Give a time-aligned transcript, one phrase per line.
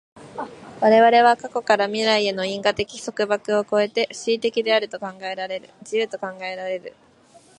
[0.81, 6.95] 我々は過去から未来への因果的束縛を越えて思惟的であると考えられる、自由と考えられる。